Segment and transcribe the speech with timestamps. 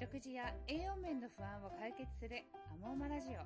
[0.00, 3.44] 食事や栄養面の不安を解決するアモーマラジオ。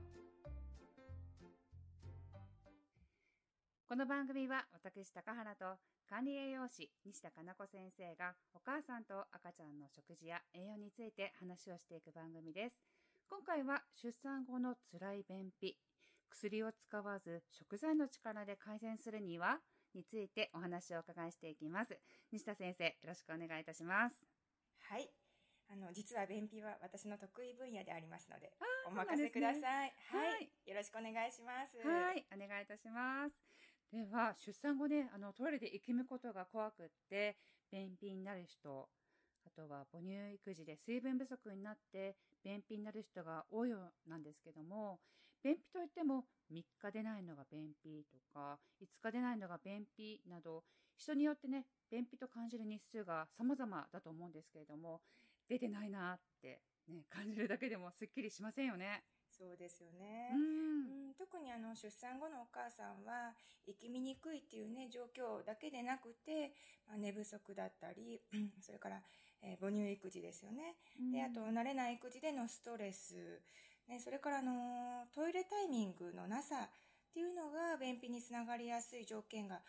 [3.88, 5.64] この番組は私高原と
[6.08, 12.76] 管理栄養士西田かな子先生がお母さんと赤ちゃんの食事や栄養について話をしていく番組です。
[13.28, 15.76] 今回は出産後の辛い便秘
[16.30, 19.58] 薬を使わず食材の力で改善するには
[19.92, 21.98] についてお話をお伺いしていきます。
[22.30, 24.24] 西田先生よろしくお願いいたします。
[24.88, 25.10] はい。
[25.68, 28.52] あの、実は便秘は私の得意分野でありますので、
[28.86, 30.50] お任せください、ね、はい、はい。
[30.66, 31.76] よろしくお願いします。
[31.86, 33.40] はい、お願いいたします。
[33.92, 37.36] では、出産後ね、あの、トイレで息むことが怖くって、
[37.70, 38.88] 便秘になる人、
[39.46, 45.00] あとは母乳育児で水分不足になって便秘になる人が多いようなんですけども、
[45.42, 50.64] 便秘といっても3日出ないのが便秘とか、5日出ないのが便秘など、
[50.96, 55.00] 人によってね、便秘と感じる日数が様々だと思うんですけれども、
[55.48, 59.04] 出てないなって、ね、感じるだけでもすっきりしませんよね。
[59.36, 60.30] そうですよね。
[60.32, 63.34] うん、特にあの出産後のお母さんは
[63.66, 66.54] 生きみにくいっていうね状況だけでなくて、
[66.86, 68.20] まあ、寝不足だったり、
[68.62, 69.02] それから、
[69.42, 70.76] えー、母乳育児ですよね。
[71.12, 73.42] で、あと慣れない育児でのストレス、
[73.88, 76.68] ね、それからあのトイレタイミングのなさ
[77.10, 79.60] っていうのが便秘につながりやすい条件が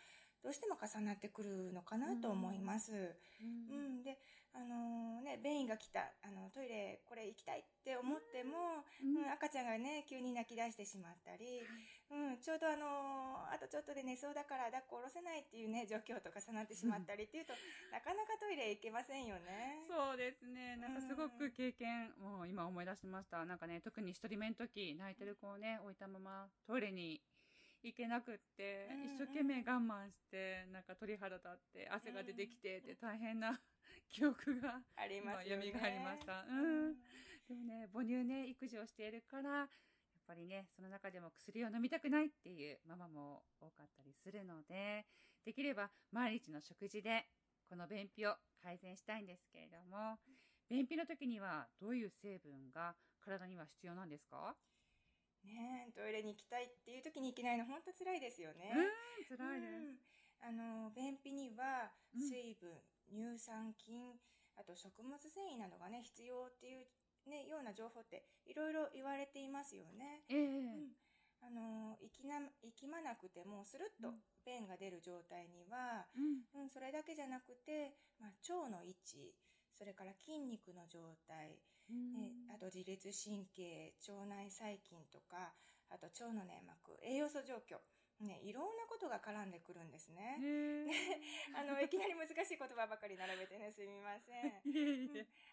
[0.42, 2.92] どうしても重なってくるのかなと思います。
[2.92, 4.18] うん、うん、で、
[4.56, 11.60] あのー、ね、便意が来た、あの、トイレこれ行きたいって思っても、うん、うん、赤ちゃんがね、急に泣き出してしまったり、
[12.08, 17.52] うん、ちょうどあのー、あとちょっとで寝そうだから抱っこ下ろせないっていうね、状況と重なってしまったりっていうと、
[17.92, 19.84] なかなかトイレ行けませんよね。
[19.84, 20.76] そうですね。
[20.80, 23.44] なんかすごく経験、もう今思い出しました。
[23.44, 27.20] なんかね、特に一人目の時、泣いてる子をね、置いたままトイレに
[27.86, 33.60] 行けなくって、一生懸命我慢して、なんか鳥肌立って、汗が出てきて、で、大変な
[34.10, 35.72] 記憶が、ありますよね。
[35.72, 36.42] 蘇りました。
[36.44, 36.94] うん。
[37.48, 39.68] でもね、母乳ね、育児をしているから、やっ
[40.26, 45.06] ぱりね、その中でも薬を飲みたくないっていうママも多かったりするので、
[45.44, 47.28] できれば毎日の食事で、
[47.68, 50.18] この便秘を改善したいんですけれども、
[50.68, 54.56] 便秘の時にはどういう成分が体には必要なんですか？
[55.44, 58.72] ねトイレに行きたいっていう時に行けないの本当辛いですよね。
[58.72, 59.74] うん、辛いです。
[60.40, 62.70] うん、あの、便秘には水分、
[63.12, 64.14] うん、乳酸菌、
[64.56, 66.86] あと食物繊維などがね、必要っていう
[67.28, 70.22] ね、ような情報っていろいろ言われていますよね。
[70.28, 70.40] えー、う
[70.86, 70.94] ん、
[71.42, 74.14] あの、行きな、行きまなくても、スルッと
[74.44, 79.34] 便が出る状態には、うん、うん、それだけじゃなくて、まあ、腸の位置、
[79.74, 81.58] それから筋肉の状態、
[81.88, 85.54] ね、あと自律神経、腸内細菌とか、
[85.90, 87.78] あと腸の粘膜、栄養素状況、
[88.20, 90.40] ね、いろんなことが絡んでくるんですね。
[91.54, 94.62] あの、いきなり難しい言葉ばかり並べてね、すみません。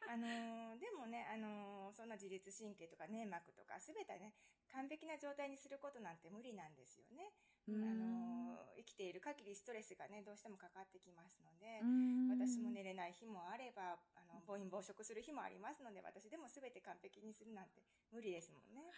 [0.08, 4.34] あの、でもね、あの、そんな自律神経とか粘膜とか、すべてね、
[4.73, 7.29] 完璧な状態にすることなんて無理なんですよね。
[7.69, 11.79] あの、生きている限りストレスがね、どうしてもかかってきますので、
[12.28, 17.79] 私も寝れない日もあれば、あの、暴飲暴食する日もありますので、私でもすべて完璧にするなんて
[18.11, 18.91] 無理ですもんね。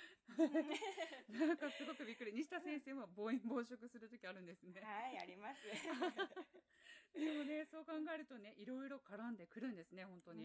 [1.30, 2.34] なんかすごくびっくり。
[2.34, 4.82] 西田先生は暴飲暴暴食する時あるんですね。
[4.82, 5.62] はい、あります。
[7.14, 10.44] でもね、そう考えるとね、いろいろ絡んでくるんですね、本当に。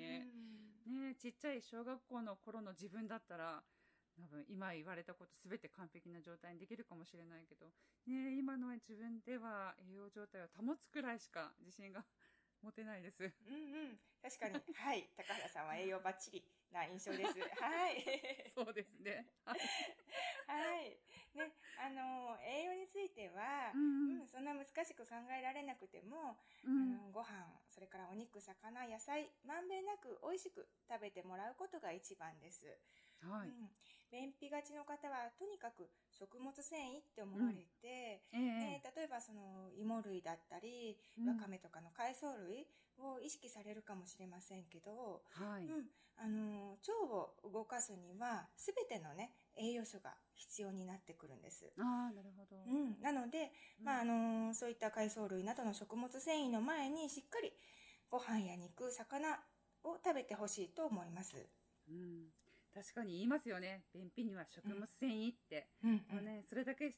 [0.87, 3.65] ね、ちっちゃい小学校の頃の自分だったら、
[4.17, 7.67] 多分今言われたこと全て完璧な状態にできるかもしれないけど、
[8.07, 12.05] ね、今の自分では栄養状態を保つくらいしか自信が
[12.63, 13.25] 持てないです。
[13.25, 13.31] うん
[13.73, 13.99] うん。
[14.21, 14.61] 確かに。
[14.75, 15.09] はい。
[15.17, 17.41] 高原さんは栄養バッチリな印象です。
[17.61, 18.05] はい。
[18.55, 19.27] そうですね。
[19.45, 19.59] はい。
[20.47, 20.99] はい。
[21.33, 32.67] ね、あの、栄養については、うん、うん、そんな難しく考えられなくても、うん、あのご飯、それからお肉、魚、野菜、まんべんなく美味しく食べてもらうことが一番です。
[33.23, 33.49] はい。
[33.49, 33.71] うん、
[34.11, 42.67] 便秘がちの方は、とにかく食物繊維って思われて、うん、えー、例えばその芋類だったり、わかめとかの海藻類
[42.99, 45.65] を意識されるかもしれませんけど、はい。
[45.67, 45.87] うん。
[46.21, 51.73] あの、腸を動かすには、すべてのね、栄養素が必要になってくるんです。
[51.79, 52.57] ああ、なるほど。
[52.67, 53.01] うん。
[53.01, 53.53] なので、
[53.83, 57.53] まあ、あの、そういった海藻類などの食物繊維の前に、しっかり
[58.11, 59.39] ご飯や肉、魚
[59.85, 61.49] を食べてほしいと思います。
[61.89, 62.40] うん。
[62.75, 63.85] 確かに言いますよね。
[63.93, 65.69] 便秘には食物繊維って。
[65.85, 66.03] うん。
[66.19, 66.97] うん、ね、それだけ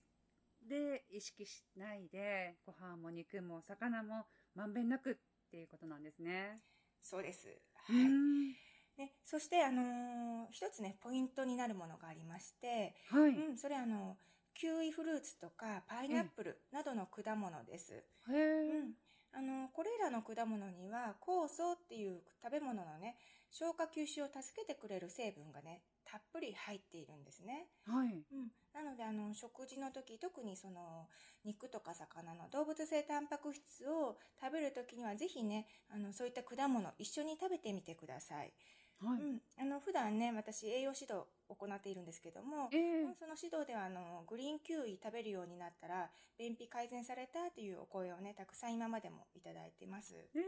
[0.69, 5.15] で意識しないで、ご飯も肉も魚もまんべんなくっ
[5.51, 6.61] ていうことなんですね。
[7.01, 7.49] そうです。
[7.87, 8.63] はい。
[8.99, 13.31] ね、そして、あのー、一つね、ポイントになるものがありまして、はい。
[13.31, 14.17] うん、それあの、
[14.55, 17.95] キウイフルーツとかパイナップルなどの果物です。
[17.95, 18.95] へうん。
[19.33, 23.17] あの、これらの果物には、酵素っていう食べ物のね、
[23.51, 27.69] 消化吸収を助けてくれる成分がね、たっぷり入っているんですね。
[27.85, 28.27] はい。
[28.33, 28.51] うん。
[28.75, 31.09] なので、あの、食事の時、特にその、
[31.45, 38.55] 肉とか魚の動物性タンパク質を食べる時には、ぜひね、あの、そういった果物、一緒に食べてみてください。
[39.03, 39.29] はい。
[39.29, 39.43] うん。
[39.59, 50.31] あの、普段ね、私、栄養指導を行っているんですけども、ええその指導では、あの、グリーンキウイ食べるようになったら、便秘改善されたというお声をね、たくさん今までもいただいてます。
[50.35, 50.45] ええ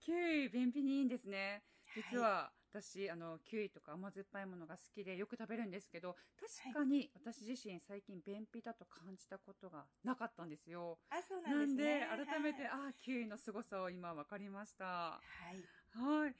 [0.00, 1.64] キウイ、便秘にいいんですね。
[1.92, 11.00] 実は、私、あの、キウイとか甘酸っぱいものが好きでよく食べるんですけど、確かに私自身最近便秘だと感じたことがなかったんですよ。
[11.10, 11.98] あ、そうななんんですね。
[11.98, 12.68] で、改めて、はい。
[12.68, 15.24] ああ、キウイの凄さを今分かりました。
[15.26, 15.68] はい。
[15.90, 16.36] はい。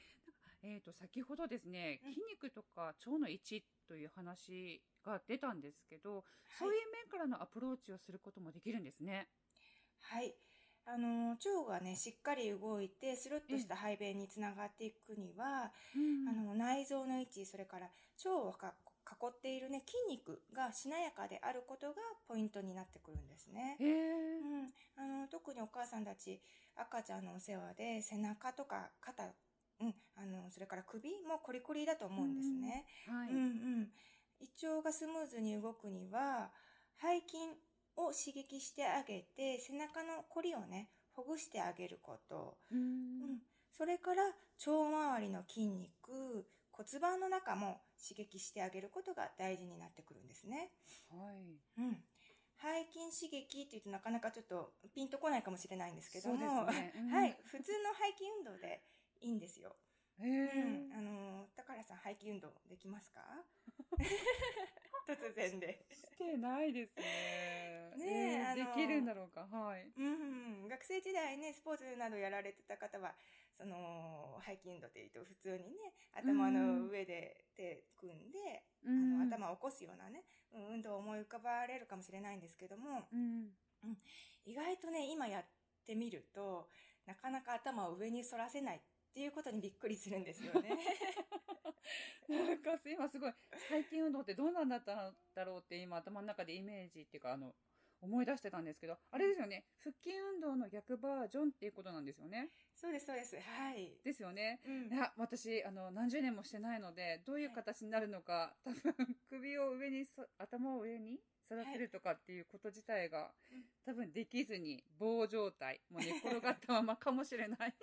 [0.63, 6.25] えっ、と、先ほどですね、うん筋肉とか腸の位置という話が出たんですけど、
[6.59, 9.29] そういう面からのアプローチをすることもできるんですね。
[10.01, 10.35] はい。
[10.87, 17.91] あの、腸がね、しっかり動いて、スルッとした排便につながっていくには、うんあの、内臓の位置、それから
[18.25, 18.75] 腸をか
[19.09, 21.95] 囲っているね、筋肉がしなやかであることが
[22.27, 23.77] ポイントになってくるんですね。
[23.81, 24.73] うん。
[24.97, 26.41] あの、特にお母さんたち、
[26.77, 29.35] 赤ちゃんのお世話で、背中とか肩、
[29.81, 32.87] うん、あの、それから首もコリコリだと思うんですね。
[33.07, 33.31] はい。
[33.31, 33.93] うんうん。
[34.41, 36.51] 胃腸がスムーズに動くには、
[37.01, 37.39] 背筋
[37.97, 42.59] を刺激してあげて、背中のコリをね、ほぐしてあげること。
[42.71, 43.43] うんうん。
[43.71, 44.35] それから、腸
[44.67, 50.71] 周りの筋肉、骨盤の中も刺激してあげることが大事になってくるんですね。
[51.11, 51.59] はい。
[51.79, 52.05] うん。
[52.61, 57.37] 背筋刺激って言うとなかなかちょっとピンとこないかもしれないんですけども、ねうん はい。
[57.45, 58.83] 普通の背筋運動で
[59.21, 59.77] いいんですよ。
[60.21, 60.91] うん。
[60.93, 63.21] あのー、高原さん背筋運動できますか？
[65.07, 65.87] 突然で。
[65.91, 67.03] してないですね。
[67.97, 69.47] ねええーできるんだろうか？
[69.47, 69.91] はい。
[69.97, 70.69] うん。
[70.69, 73.15] 学生時代ね、スポーツなどやられてた方は、
[73.55, 83.55] その、背筋運動って言うと普通にね、頭の上で手組んで、あの、頭を起こすようなね、うん運動を思い浮かばれるかもしれないんですけども、うん。
[84.45, 85.45] 意外とね、今やっ
[85.85, 86.69] てみると、
[87.07, 90.71] なかなか頭を上に反らせないっていうことにびっくりするんですよね。
[92.29, 93.33] なんか今すごい、
[93.69, 97.55] 背筋運動ってどんなんだったんだろうって今頭の中でイメージっていうか、あの、
[98.01, 102.51] 思い出してたんですけど、あれですよね、腹筋運動の逆バージョンっていうことなんですよね。
[102.75, 103.37] そうです、そうです。
[103.41, 103.99] はい。
[104.05, 104.61] ですよね。
[104.65, 117.75] うんいや、私、あの、何十年もしてないので、どういう形になるのか、多分、首を上にそ、頭を上に反らせるとかっていうこと自体が、うん多分できずに、棒状態、もう寝っ転がったままかもしれない。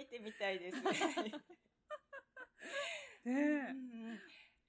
[0.00, 0.90] 見てみたいです ね。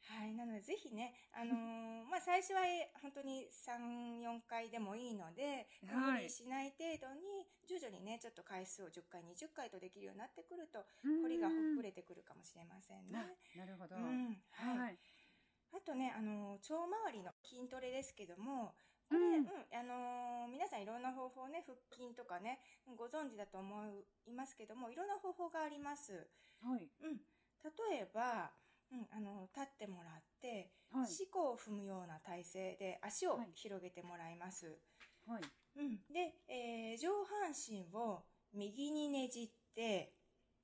[0.04, 0.34] はい。
[0.36, 11.22] なので、ぜひね、あのー まあ、最初はえ本当に3、4回でもいいので、はい無理しない程度に、徐々にね、ちょっと回数を10回、20回とできるようになってくると、え。
[11.22, 13.38] コリがほっくれれてくるかもしれませんね。
[13.56, 13.96] な、なるほど。
[13.96, 14.44] うん。
[14.52, 14.78] はい。
[14.78, 15.00] はい。
[15.72, 18.76] あとね、あの、腸周りの筋トレですけども、
[19.20, 22.60] これ、ううんん、あのー皆さんいろんな方法ね、腹筋とかね、
[22.96, 23.86] ご存知だと思
[24.26, 26.30] いますけども、いろんな方法があります。
[26.62, 26.90] はい。
[27.02, 27.18] うん。
[27.64, 28.52] 例えば、
[28.92, 31.08] うん、あの、立ってもらって、はい。
[31.08, 34.80] 四股を踏むような体勢で足をはい広げてもらいます。
[35.28, 35.42] はい。
[35.76, 36.00] うん。
[36.12, 38.24] で、えー上半身を
[38.54, 40.14] 右にねじって、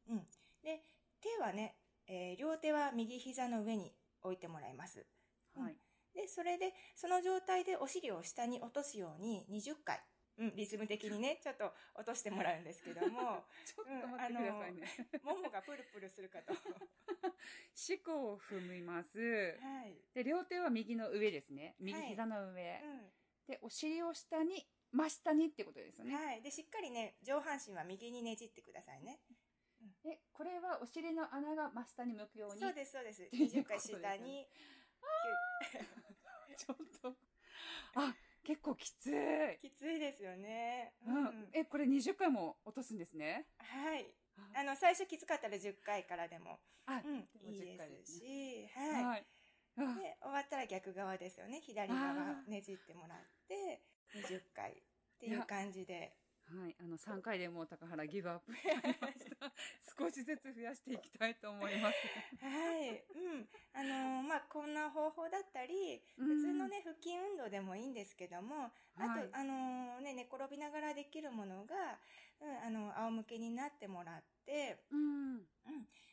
[0.08, 0.26] うん。
[0.64, 0.84] で、
[1.22, 1.76] 手はね、
[2.08, 5.06] えー両手は右膝の上に置いてもらいます。
[5.56, 5.78] はい。
[6.18, 10.02] で、それで、その状態でお尻を下に落とすように20回、
[10.40, 14.88] うん、リズム的にね、 ちょっと落としてもらうんですけども、 ちょっと待ってくださいね。
[15.22, 16.56] ももがプルプルするかと。
[17.76, 19.60] 四股を踏みます。
[19.62, 20.02] はい。
[20.16, 21.76] で、両手は右の上ですね。
[21.78, 22.82] 右膝の上。
[23.48, 26.04] で、お尻を下に、真下にってことです。
[26.04, 26.16] ね。
[26.16, 26.42] はい。
[26.42, 29.22] で、しっかりね、上半身は右にねじってくださいね。
[30.04, 32.60] え、これはお尻の穴が真下に向くように。
[32.60, 33.30] そうです、そうです。
[33.30, 34.48] ていう20回下に。
[36.58, 37.16] ちょっと。
[37.96, 39.58] あ、結構きつい。
[39.60, 40.94] きついですよね。
[41.06, 41.50] うん。
[41.54, 43.48] え、これ20回も落とすんですね？
[43.58, 44.14] はい。
[44.38, 48.20] ああの、最初きつかったら10回からでも、あ、うん、いい10回でです。
[48.20, 49.06] し、はい。
[49.06, 49.26] はい。
[49.80, 51.62] あで、終わったら逆側ですよね。
[51.62, 54.76] 左あ側ーねじってもらって、20回っ
[55.20, 56.16] ていう感じで。
[56.48, 56.76] はい。
[56.80, 58.60] あの、3回でもう高原ギブアップし
[59.02, 59.52] ました。
[60.00, 61.96] 少しずつ増やしていきたいと思います。
[62.40, 63.04] はい。
[63.16, 63.50] うん。
[63.74, 72.00] あのーまあ、こんな方法だったり、うん普通のね、腹筋運動でもいいんですけども、あと、はいあのーね、寝転びながらできるものが、
[72.40, 75.40] うん、あの、仰向けになってもらって、うん。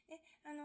[0.09, 0.63] で、あの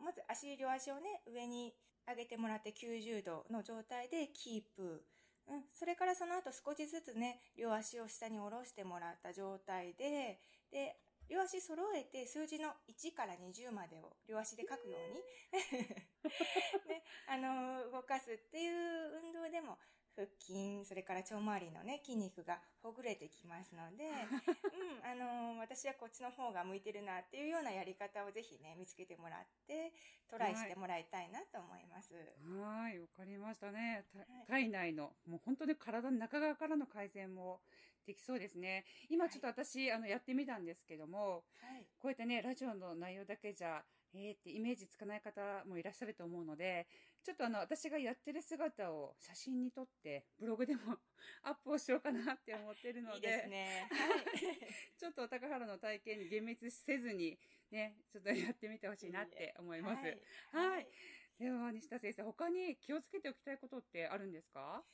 [0.00, 1.74] ーまず足、両足をね、上に
[2.06, 5.02] 上げてもらって90度の状態でキープ。
[5.48, 10.96] うん、それからその後少しずつね、両足を下に下ろしてもらった状態で、で、
[11.28, 15.22] 両足揃えて数字の1から20までを両足で書くように。
[16.88, 19.78] ね、あの、動かすっていう運動でも
[20.16, 24.08] 腹筋、それから腸周りのね、筋肉がほぐれてきますので、
[24.72, 29.92] うん、あのー、私はこっちの方が向いてるなっていうようなやり方をぜひね、見つけてもらって、
[30.28, 32.14] トライしてもらいたいなと思います。
[32.48, 34.06] はい、わかりましたね。
[34.48, 37.60] 体内の、もう本当に体の中側からの改善も
[38.06, 38.84] できそうですね。
[39.10, 46.86] 今ちょっと私、はい、あの、やってみたんですけども、はい、こうやってね、ラジオの内容だけじゃ、えーってイメージつかない方もいらっしゃると思うので、
[47.26, 50.96] ちょっとあの、私がやってる姿を写真に撮って、ブログでも
[51.42, 53.88] アップをしようかなって思ってるので、いいですね。
[53.90, 54.24] はい。
[54.96, 57.36] ちょっと高原の体験に厳密せずに、
[57.72, 60.04] ね、ちょっとやってみてほしいなって思います。
[60.04, 60.20] はい。
[60.52, 60.88] はい、
[61.36, 64.84] では、西田先生、他に気をつけておきたいことってあるんですか？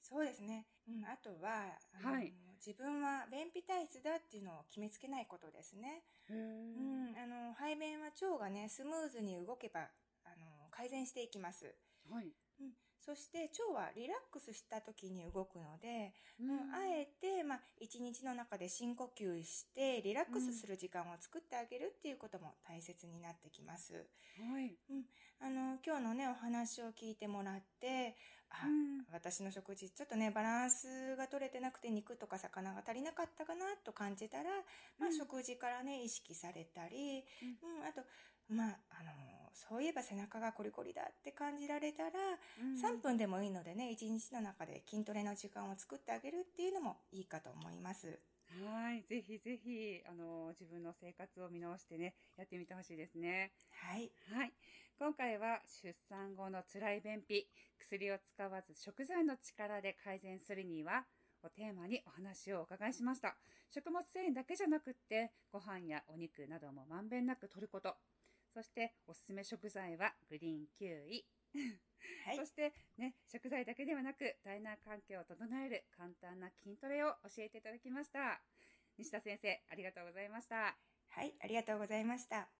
[0.00, 0.68] そうですね。
[0.88, 2.32] うん、あとは、はい、
[2.64, 6.04] 自分は便秘体質だっていうのを決めつけないことですね。
[6.28, 9.90] うん、あの、排便は腸がね、スムーズに動けば、
[10.80, 11.66] 改善していきます。
[12.10, 12.32] はい。
[12.58, 12.72] うん、
[13.04, 23.92] そして腸はリラックスした時に動くので、うん、あえて、まあ、一日の中で深呼吸してリラックスする時間を作ってあげるっていうことも大切になってきます。
[23.92, 24.72] はい。
[24.88, 25.04] うん。
[25.42, 28.16] あの、今日のね、お話を聞いてもらって、
[28.48, 34.48] あ、うん、私の食事ちょっとね、バランスが取れてなくて肉とか魚が足りなかったかなと感じたら、
[34.98, 37.22] まあ、食事からね、意識されたり、
[37.62, 38.00] うん、あと、
[38.48, 42.10] まあ、あのそういえば背中がコリコリだって感じられたら、
[42.60, 48.18] うん、3分でもいいのでね、1日の中で筋トレの時間を作ってあげるっていうのもいいかと思います。
[48.50, 49.02] はい。
[49.08, 53.52] ぜひぜひ、あの、自分の生活を見直してね、やってみてほしいですね。
[53.70, 54.10] はい。
[54.34, 54.52] はい。
[54.98, 57.46] 今回は出産後の辛い便秘、
[57.78, 61.04] 薬を使わず食材の力で改善するには、
[61.42, 63.36] をテーマにお話をお伺いしました。
[63.70, 67.96] 食物繊維だけじゃなくって、ご飯やお肉などもまんべんなく摂ること。
[68.52, 71.24] そしておすすめ食材はグリーンキウイ。
[72.26, 78.42] はい、そしてね、食材だけではなく、体内環境を整える簡単な筋トレを教えていただきました。
[78.98, 80.76] 西田先生、ありがとうございました。
[81.08, 82.59] はい、ありがとうございました。